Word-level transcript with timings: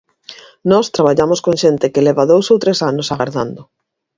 Nós 0.71 0.91
traballamos 0.95 1.39
con 1.45 1.55
xente 1.63 1.91
que 1.93 2.05
leva 2.07 2.29
dous 2.31 2.45
ou 2.53 2.57
tres 2.63 2.79
anos 2.91 3.07
agardando. 3.13 3.61